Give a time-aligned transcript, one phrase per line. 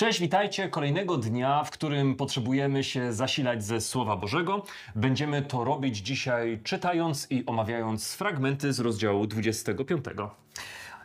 [0.00, 4.64] Cześć, witajcie kolejnego dnia, w którym potrzebujemy się zasilać ze Słowa Bożego.
[4.94, 10.04] Będziemy to robić dzisiaj czytając i omawiając fragmenty z rozdziału 25.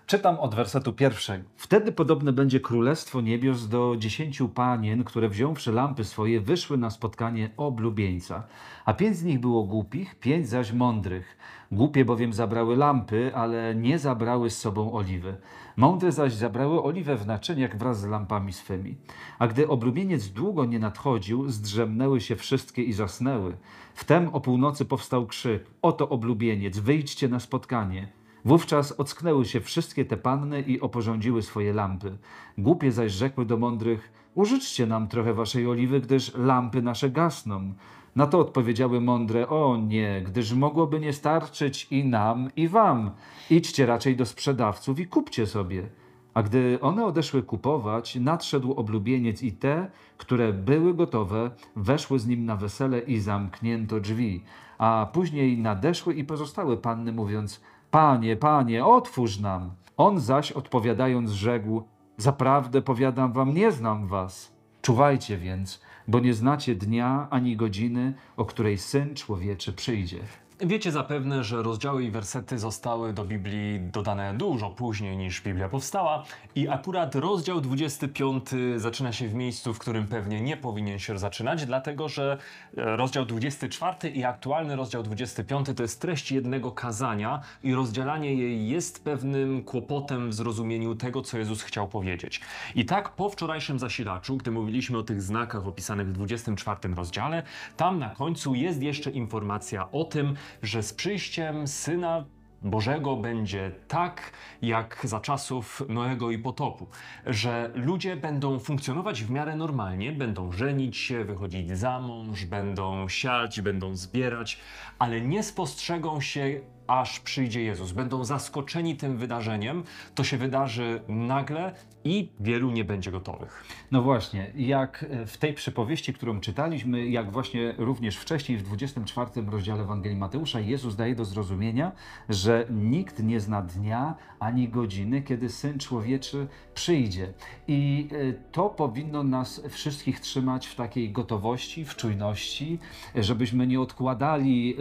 [0.07, 1.43] Czytam od wersetu pierwszego.
[1.57, 7.49] Wtedy podobne będzie królestwo niebios do dziesięciu panien, które wziąwszy lampy swoje, wyszły na spotkanie
[7.57, 8.43] oblubieńca.
[8.85, 11.37] A pięć z nich było głupich, pięć zaś mądrych.
[11.71, 15.37] Głupie bowiem zabrały lampy, ale nie zabrały z sobą oliwy.
[15.77, 18.95] Mądre zaś zabrały oliwę w naczyniach wraz z lampami swymi.
[19.39, 23.57] A gdy oblubieniec długo nie nadchodził, zdrzemnęły się wszystkie i zasnęły.
[23.93, 28.07] Wtem o północy powstał krzyk: Oto oblubieniec, wyjdźcie na spotkanie.
[28.45, 32.17] Wówczas ocknęły się wszystkie te panny i oporządziły swoje lampy.
[32.57, 37.73] Głupie zaś rzekły do mądrych: Użyczcie nam trochę waszej oliwy, gdyż lampy nasze gasną.
[38.15, 43.11] Na to odpowiedziały mądre: O nie, gdyż mogłoby nie starczyć i nam, i wam.
[43.49, 45.89] Idźcie raczej do sprzedawców i kupcie sobie.
[46.33, 52.45] A gdy one odeszły kupować, nadszedł oblubieniec i te, które były gotowe, weszły z nim
[52.45, 54.43] na wesele i zamknięto drzwi.
[54.77, 59.71] A później nadeszły i pozostałe panny, mówiąc: Panie, panie, otwórz nam.
[59.97, 61.83] On zaś odpowiadając rzekł:
[62.17, 64.55] Zaprawdę powiadam wam, nie znam was.
[64.81, 70.19] Czuwajcie więc, bo nie znacie dnia ani godziny, o której syn człowieczy przyjdzie.
[70.59, 76.23] Wiecie zapewne, że rozdziały i wersety zostały do Biblii dodane dużo później niż Biblia powstała
[76.55, 78.43] i akurat rozdział 25
[78.77, 82.37] zaczyna się w miejscu, w którym pewnie nie powinien się zaczynać, dlatego że
[82.77, 88.67] e, rozdział 24 i aktualny rozdział 25 to jest treść jednego kazania i rozdzielanie jej
[88.67, 92.41] jest pewnym kłopotem w zrozumieniu tego, co Jezus chciał powiedzieć.
[92.75, 97.43] I tak po wczorajszym zasilaczu, gdy mówiliśmy o tych znakach opisanych w 24 rozdziale,
[97.77, 102.25] tam na końcu jest jeszcze informacja o tym, że z przyjściem Syna
[102.61, 106.87] Bożego będzie tak, jak za czasów Noego i potopu,
[107.25, 113.61] że ludzie będą funkcjonować w miarę normalnie, będą żenić się, wychodzić za mąż, będą siać,
[113.61, 114.59] będą zbierać,
[114.99, 117.91] ale nie spostrzegą się aż przyjdzie Jezus.
[117.91, 119.83] Będą zaskoczeni tym wydarzeniem.
[120.15, 121.73] To się wydarzy nagle
[122.03, 123.65] i wielu nie będzie gotowych.
[123.91, 129.83] No właśnie, jak w tej przypowieści, którą czytaliśmy, jak właśnie również wcześniej w 24 rozdziale
[129.83, 131.91] Ewangelii Mateusza, Jezus daje do zrozumienia,
[132.29, 137.33] że nikt nie zna dnia ani godziny, kiedy Syn Człowieczy przyjdzie.
[137.67, 142.79] I e, to powinno nas wszystkich trzymać w takiej gotowości, w czujności,
[143.15, 144.75] żebyśmy nie odkładali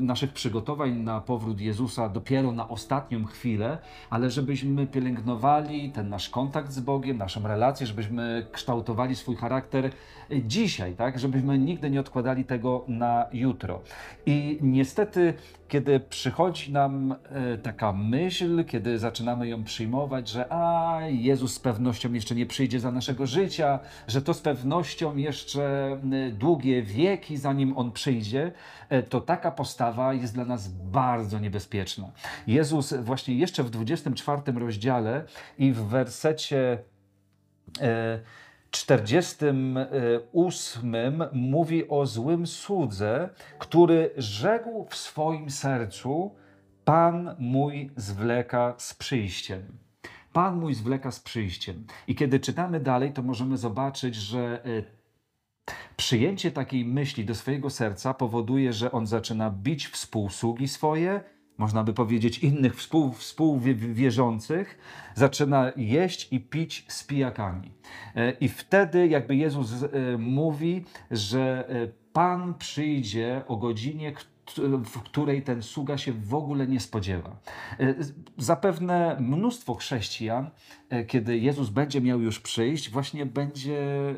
[0.00, 3.78] naszych przygotowań na powrót Jezusa dopiero na ostatnią chwilę,
[4.10, 9.90] ale żebyśmy pielęgnowali ten nasz kontakt z Bogiem, naszą relację, żebyśmy kształtowali swój charakter
[10.44, 11.18] dzisiaj, tak?
[11.18, 13.80] Żebyśmy nigdy nie odkładali tego na jutro.
[14.26, 15.34] I niestety,
[15.68, 22.12] kiedy przychodzi nam e, taka myśl, kiedy zaczynamy ją przyjmować, że a Jezus z pewnością
[22.12, 23.78] jeszcze nie przyjdzie za naszego życia,
[24.08, 25.96] że to z pewnością jeszcze
[26.32, 28.52] długie wieki, zanim on przyjdzie,
[28.88, 30.99] e, to taka postawa jest dla nas bardzo
[31.40, 32.12] niebezpieczna.
[32.46, 35.24] Jezus właśnie jeszcze w 24 rozdziale
[35.58, 36.78] i w wersecie.
[37.80, 38.20] E,
[38.70, 43.28] 48 mówi o złym słudze,
[43.58, 46.34] który rzekł w swoim sercu:
[46.84, 49.62] Pan mój zwleka z przyjściem.
[50.32, 51.86] Pan mój zwleka z przyjściem.
[52.06, 54.99] I kiedy czytamy dalej, to możemy zobaczyć, że e,
[55.96, 61.20] przyjęcie takiej myśli do swojego serca powoduje, że on zaczyna bić współsługi swoje,
[61.58, 64.78] można by powiedzieć innych współ, współwierzących,
[65.14, 67.72] zaczyna jeść i pić z pijakami.
[68.16, 69.88] E, I wtedy jakby Jezus e,
[70.18, 71.68] mówi, że
[72.12, 74.12] Pan przyjdzie o godzinie,
[74.84, 77.36] w której ten sługa się w ogóle nie spodziewa.
[77.80, 77.94] E,
[78.38, 80.50] zapewne mnóstwo chrześcijan,
[80.88, 83.78] e, kiedy Jezus będzie miał już przyjść, właśnie będzie
[84.10, 84.14] e,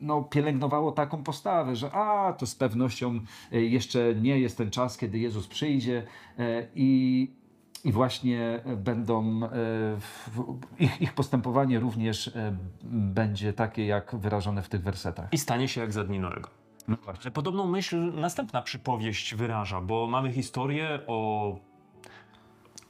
[0.00, 3.20] no, pielęgnowało taką postawę, że a, to z pewnością
[3.52, 6.02] jeszcze nie jest ten czas, kiedy Jezus przyjdzie
[6.74, 7.30] i,
[7.84, 9.40] i właśnie będą,
[10.78, 12.30] ich, ich postępowanie również
[12.82, 15.32] będzie takie, jak wyrażone w tych wersetach.
[15.32, 16.50] I stanie się jak za dni Noego.
[16.88, 16.96] No.
[17.34, 21.58] Podobną myśl następna przypowieść wyraża, bo mamy historię o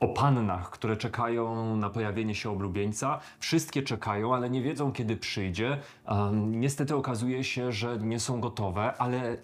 [0.01, 3.21] o pannach, które czekają na pojawienie się oblubieńca.
[3.39, 5.79] Wszystkie czekają, ale nie wiedzą, kiedy przyjdzie.
[6.09, 9.37] Um, niestety okazuje się, że nie są gotowe, ale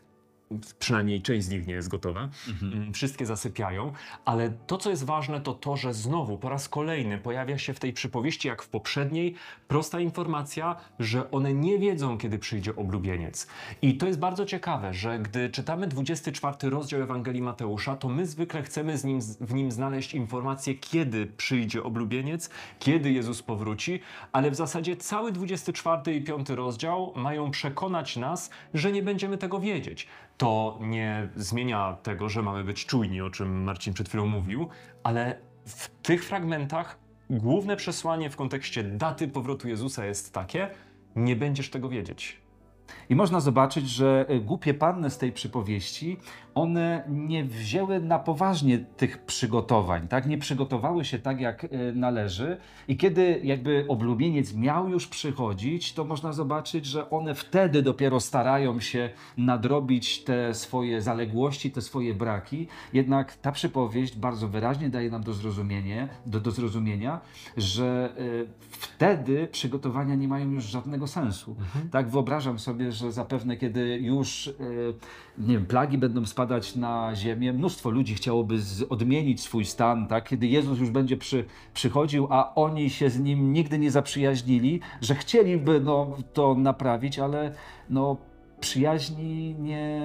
[0.79, 2.29] przynajmniej część z nich nie jest gotowa.
[2.63, 3.93] Mm, Wszystkie zasypiają,
[4.25, 7.81] ale to, co jest ważne, to to, że znowu po raz kolejny pojawia się w
[7.81, 9.35] tej przypowieści, jak w poprzedniej,
[9.69, 13.47] prosta informacja, że one nie wiedzą, kiedy przyjdzie oblubieniec.
[13.83, 18.63] I to jest bardzo ciekawe, że gdy czytamy 24 rozdział Ewangelii Mateusza, to my zwykle
[18.63, 24.01] chcemy z nim, w nim znaleźć informację, kiedy przyjdzie oblubieniec, kiedy Jezus powróci,
[24.33, 29.61] ale w zasadzie cały 24 i 5 rozdział mają przekonać nas, że nie będziemy tego
[29.61, 30.07] wiedzieć.
[30.43, 34.69] To nie zmienia tego, że mamy być czujni, o czym Marcin przed chwilą mówił,
[35.03, 36.99] ale w tych fragmentach
[37.31, 40.71] główne przesłanie w kontekście daty powrotu Jezusa jest takie:
[41.17, 42.42] nie będziesz tego wiedzieć.
[43.11, 46.17] I można zobaczyć, że e, głupie panny z tej przypowieści,
[46.55, 50.27] one nie wzięły na poważnie tych przygotowań, tak?
[50.27, 52.57] Nie przygotowały się tak, jak e, należy.
[52.89, 58.81] I kiedy jakby oblubieniec miał już przychodzić, to można zobaczyć, że one wtedy dopiero starają
[58.81, 62.69] się nadrobić te swoje zaległości, te swoje braki.
[62.93, 67.21] Jednak ta przypowieść bardzo wyraźnie daje nam do, zrozumienia, do, do zrozumienia,
[67.57, 68.23] że e,
[68.71, 71.57] wtedy przygotowania nie mają już żadnego sensu.
[71.91, 74.53] Tak wyobrażam sobie, że zapewne kiedy już e,
[75.39, 80.29] nie wiem, plagi będą spadać na ziemię, mnóstwo ludzi chciałoby z, odmienić swój stan, tak?
[80.29, 81.45] kiedy Jezus już będzie przy,
[81.75, 87.55] przychodził, a oni się z nim nigdy nie zaprzyjaźnili, że chcieliby no, to naprawić, ale
[87.91, 88.17] no,
[88.61, 90.01] przyjaźni nie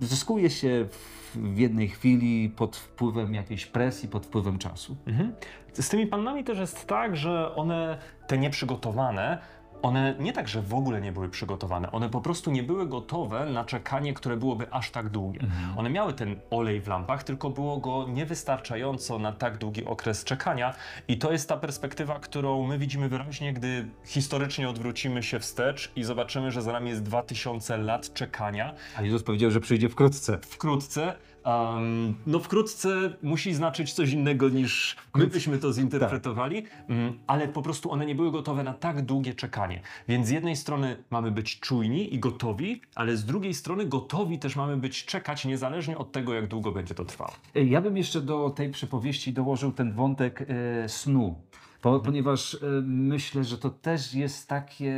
[0.00, 4.96] zyskuje się w, jednej chwili pod wpływem jakiejś presji, pod wpływem czasu.
[5.06, 5.32] Mhm.
[5.72, 9.38] Z tymi pannami też jest tak, że one, te nieprzygotowane,
[9.86, 13.46] one nie tak, że w ogóle nie były przygotowane, one po prostu nie były gotowe
[13.46, 15.40] na czekanie, które byłoby aż tak długie.
[15.76, 20.74] One miały ten olej w lampach, tylko było go niewystarczająco na tak długi okres czekania
[21.08, 26.04] i to jest ta perspektywa, którą my widzimy wyraźnie, gdy historycznie odwrócimy się wstecz i
[26.04, 28.74] zobaczymy, że za nami jest 2000 lat czekania.
[28.96, 30.38] A Jezus powiedział, że przyjdzie wkrótce.
[30.42, 31.14] Wkrótce,
[31.46, 32.88] um, no wkrótce
[33.22, 38.14] musi znaczyć coś innego niż my byśmy to zinterpretowali, mm, ale po prostu one nie
[38.14, 39.80] były gotowe na tak długie czekanie.
[40.08, 44.56] Więc z jednej strony mamy być czujni i gotowi, ale z drugiej strony gotowi też
[44.56, 47.32] mamy być czekać niezależnie od tego, jak długo będzie to trwało.
[47.54, 51.40] Ja bym jeszcze do tej przypowieści dołożył ten wątek e, snu.
[51.82, 54.92] Po, ponieważ e, myślę, że to też jest takie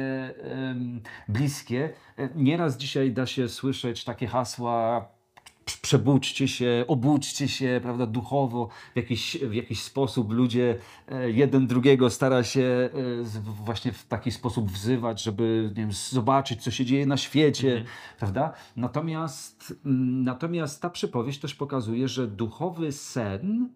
[0.44, 1.90] em, bliskie.
[2.16, 5.17] E, Nieraz dzisiaj da się słyszeć takie hasła "Prz-
[5.76, 10.78] przebudźcie się, obudźcie się, prawda, duchowo, w jakiś, w jakiś sposób ludzie
[11.08, 12.90] e, jeden drugiego stara się
[13.34, 17.84] e, właśnie w taki sposób wzywać, żeby nie wiem, zobaczyć, co się dzieje na świecie,
[18.18, 18.52] prawda?
[18.76, 23.68] Natomiast, mm, natomiast ta przypowieść też pokazuje, że duchowy sen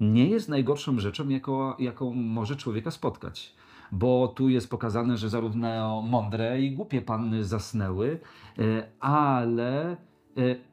[0.00, 3.54] nie jest najgorszą rzeczą, jako, jaką może człowieka spotkać.
[3.92, 8.20] Bo tu jest pokazane, że zarówno mądre i głupie panny zasnęły,
[8.58, 9.96] e, ale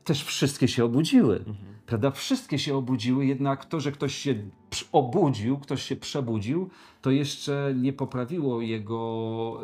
[0.04, 1.44] też wszystkie się obudziły.
[1.86, 2.12] Prawda?
[2.12, 4.36] Wszystkie się obudziły, jednak to, że ktoś się
[4.92, 6.70] obudził, ktoś się przebudził,
[7.02, 9.62] to jeszcze nie poprawiło jego,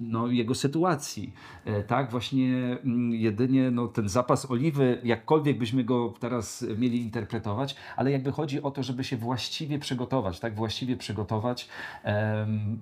[0.00, 1.32] no, jego sytuacji.
[1.64, 7.76] E, Tak, właśnie mm, jedynie no, ten zapas oliwy, jakkolwiek byśmy go teraz mieli interpretować,
[7.96, 11.68] ale jakby chodzi o to, żeby się właściwie przygotować, tak, właściwie przygotować,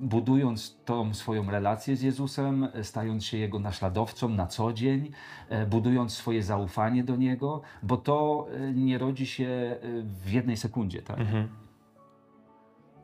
[0.00, 5.10] budując tą swoją relację z Jezusem, e, stając się Jego naśladowcą na co dzień,
[5.48, 9.76] e, budując swoje zaufanie do Niego, bo to nie rodzi się
[10.24, 11.18] w jednej sekundzie, tak.
[11.20, 11.48] E,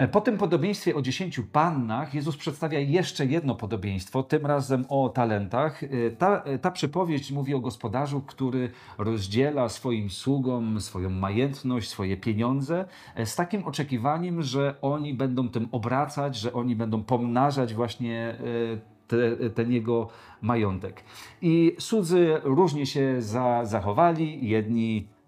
[0.08, 5.82] Po tym podobieństwie o dziesięciu pannach Jezus przedstawia jeszcze jedno podobieństwo, tym razem o talentach.
[5.82, 12.17] E, Ta, e, ta przypowieść mówi o gospodarzu, który rozdziela swoim sługom swoją majętność, swoje
[12.17, 18.19] pieniądze e, z takim oczekiwaniem, że oni będą tym obracać, że oni będą pomnażać właśnie
[18.29, 20.08] e, te, ten jego
[20.43, 21.04] majątek.
[21.42, 24.49] I słudzy różnie się za, zachowali.
[24.49, 25.19] Jedni e,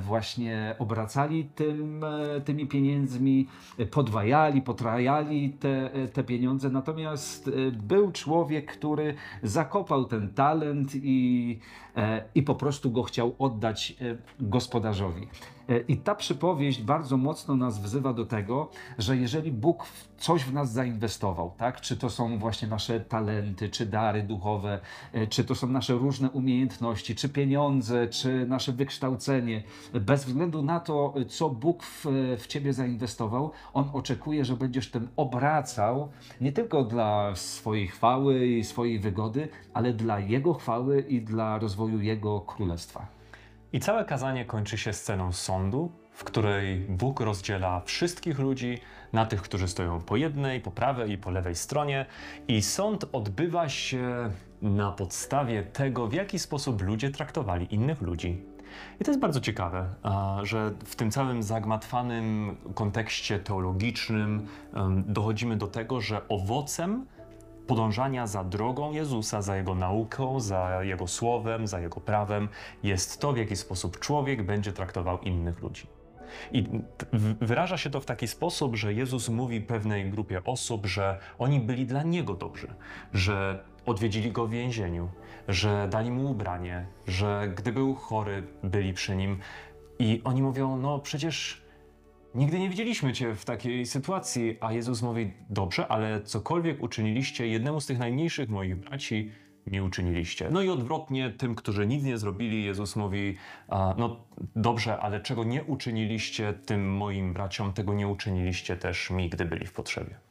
[0.00, 3.46] właśnie obracali tym, e, tymi pieniędzmi,
[3.78, 6.70] e, podwajali, potrajali te, e, te pieniądze.
[6.70, 11.58] Natomiast e, był człowiek, który zakopał ten talent i,
[11.96, 15.28] e, i po prostu go chciał oddać e, gospodarzowi.
[15.68, 19.86] E, I ta przypowieść bardzo mocno nas wzywa do tego, że jeżeli Bóg
[20.18, 21.80] coś w nas zainwestował, tak?
[21.80, 24.80] czy to są właśnie nasze talenty, czy dary duchowe,
[25.12, 29.62] e, czy to są nasze różne umiejętności, czy pieniądze, czy nasze wykształcenie,
[29.94, 32.06] bez względu na to, co Bóg w,
[32.38, 36.08] w ciebie zainwestował, On oczekuje, że będziesz tym obracał
[36.40, 42.00] nie tylko dla swojej chwały i swojej wygody, ale dla Jego chwały i dla rozwoju
[42.00, 43.17] Jego królestwa.
[43.72, 48.78] I całe kazanie kończy się sceną sądu, w której Bóg rozdziela wszystkich ludzi
[49.12, 52.06] na tych, którzy stoją po jednej, po prawej i po lewej stronie.
[52.48, 54.30] I sąd odbywa się
[54.62, 58.44] na podstawie tego, w jaki sposób ludzie traktowali innych ludzi.
[59.00, 59.94] I to jest bardzo ciekawe,
[60.42, 64.46] że w tym całym zagmatwanym kontekście teologicznym
[65.06, 67.06] dochodzimy do tego, że owocem
[67.68, 72.48] podążania za drogą Jezusa, za Jego nauką, za Jego słowem, za Jego prawem
[72.82, 75.86] jest to, w jaki sposób człowiek będzie traktował innych ludzi.
[76.52, 76.64] I
[77.40, 81.86] wyraża się to w taki sposób, że Jezus mówi pewnej grupie osób, że oni byli
[81.86, 82.68] dla Niego dobrzy,
[83.12, 85.08] że odwiedzili Go w więzieniu,
[85.48, 89.38] że dali Mu ubranie, że gdy był chory, byli przy Nim.
[89.98, 91.67] I oni mówią, no przecież
[92.38, 97.80] Nigdy nie widzieliśmy Cię w takiej sytuacji, a Jezus mówi: Dobrze, ale cokolwiek uczyniliście jednemu
[97.80, 99.30] z tych najmniejszych moich braci,
[99.66, 100.48] nie uczyniliście.
[100.50, 103.36] No i odwrotnie, tym, którzy nic nie zrobili, Jezus mówi:
[103.70, 104.24] No
[104.56, 109.66] dobrze, ale czego nie uczyniliście tym moim braciom, tego nie uczyniliście też mi, gdy byli
[109.66, 110.27] w potrzebie.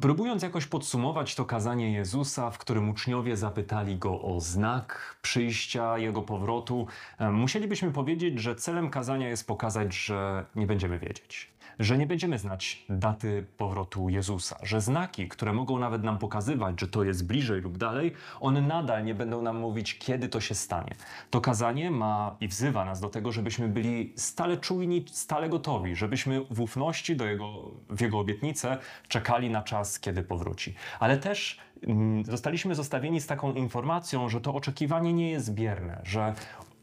[0.00, 6.22] Próbując jakoś podsumować to kazanie Jezusa, w którym uczniowie zapytali go o znak przyjścia, jego
[6.22, 6.86] powrotu,
[7.18, 11.55] em, musielibyśmy powiedzieć, że celem kazania jest pokazać, że nie będziemy wiedzieć.
[11.78, 16.88] Że nie będziemy znać daty powrotu Jezusa, że znaki, które mogą nawet nam pokazywać, że
[16.88, 20.94] to jest bliżej lub dalej, one nadal nie będą nam mówić, kiedy to się stanie.
[21.30, 26.44] To kazanie ma i wzywa nas do tego, żebyśmy byli stale czujni, stale gotowi, żebyśmy
[26.50, 28.78] w ufności do jego, w Jego obietnicę
[29.08, 30.74] czekali na czas, kiedy powróci.
[31.00, 36.34] Ale też mm, zostaliśmy zostawieni z taką informacją, że to oczekiwanie nie jest bierne, że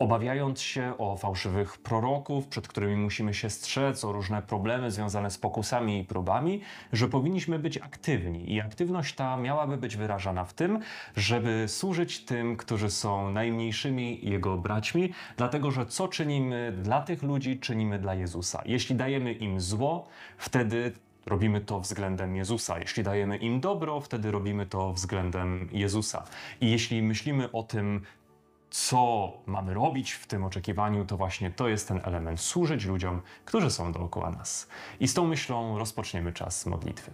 [0.03, 5.37] obawiając się o fałszywych proroków, przed którymi musimy się strzec, o różne problemy związane z
[5.37, 6.61] pokusami i próbami,
[6.93, 8.53] że powinniśmy być aktywni.
[8.53, 10.79] I aktywność ta miałaby być wyrażana w tym,
[11.15, 17.59] żeby służyć tym, którzy są najmniejszymi Jego braćmi, dlatego że co czynimy dla tych ludzi,
[17.59, 18.61] czynimy dla Jezusa.
[18.65, 20.07] Jeśli dajemy im zło,
[20.37, 20.91] wtedy
[21.25, 22.79] robimy to względem Jezusa.
[22.79, 26.23] Jeśli dajemy im dobro, wtedy robimy to względem Jezusa.
[26.61, 28.01] I jeśli myślimy o tym,
[28.73, 33.69] co mamy robić w tym oczekiwaniu, to właśnie to jest ten element służyć ludziom, którzy
[33.69, 34.67] są dookoła nas.
[34.99, 37.11] I z tą myślą rozpoczniemy czas modlitwy.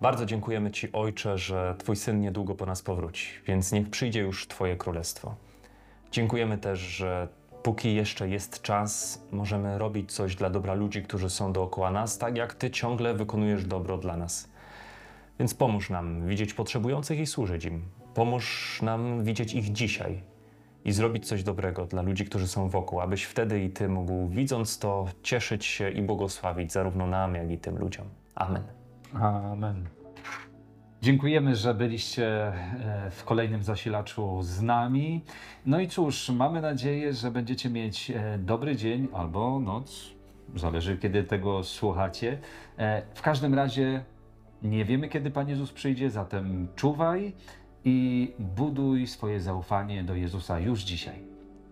[0.00, 4.48] Bardzo dziękujemy Ci, Ojcze, że Twój Syn niedługo po nas powróci, więc niech przyjdzie już
[4.48, 5.34] Twoje królestwo.
[6.12, 7.28] Dziękujemy też, że
[7.62, 12.36] póki jeszcze jest czas, możemy robić coś dla dobra ludzi, którzy są dookoła nas, tak
[12.36, 14.48] jak Ty ciągle wykonujesz dobro dla nas.
[15.38, 17.82] Więc pomóż nam widzieć potrzebujących i służyć im.
[18.14, 20.22] Pomóż nam widzieć ich dzisiaj
[20.84, 24.78] i zrobić coś dobrego dla ludzi, którzy są wokół, abyś wtedy i Ty mógł, widząc
[24.78, 28.06] to, cieszyć się i błogosławić zarówno nam, jak i tym ludziom.
[28.34, 28.77] Amen.
[29.14, 29.88] Amen.
[31.02, 35.24] Dziękujemy, że byliście e, w kolejnym zasilaczu z nami.
[35.66, 40.10] No i cóż, mamy nadzieję, że będziecie mieć e, dobry dzień albo noc.
[40.56, 42.38] Zależy, kiedy tego słuchacie.
[42.78, 44.04] E, W każdym razie
[44.62, 47.32] nie wiemy, kiedy Pan Jezus przyjdzie, zatem czuwaj
[47.84, 51.18] i buduj swoje zaufanie do Jezusa już dzisiaj.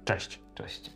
[0.05, 0.41] Cześć.
[0.55, 0.91] Cześć.